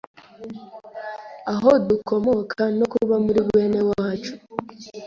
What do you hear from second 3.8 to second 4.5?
wacu,